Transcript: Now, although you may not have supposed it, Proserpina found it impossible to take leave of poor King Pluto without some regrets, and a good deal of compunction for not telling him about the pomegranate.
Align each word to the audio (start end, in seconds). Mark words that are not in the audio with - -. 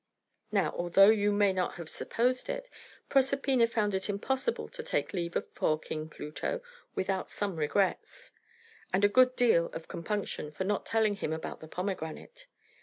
Now, 0.51 0.71
although 0.75 1.11
you 1.11 1.31
may 1.31 1.53
not 1.53 1.75
have 1.75 1.87
supposed 1.87 2.49
it, 2.49 2.67
Proserpina 3.07 3.67
found 3.67 3.93
it 3.93 4.09
impossible 4.09 4.67
to 4.67 4.81
take 4.81 5.13
leave 5.13 5.35
of 5.35 5.53
poor 5.53 5.77
King 5.77 6.09
Pluto 6.09 6.61
without 6.95 7.29
some 7.29 7.55
regrets, 7.57 8.31
and 8.91 9.05
a 9.05 9.07
good 9.07 9.35
deal 9.35 9.67
of 9.73 9.87
compunction 9.87 10.49
for 10.49 10.63
not 10.63 10.87
telling 10.87 11.17
him 11.17 11.31
about 11.31 11.59
the 11.59 11.67
pomegranate. 11.67 12.47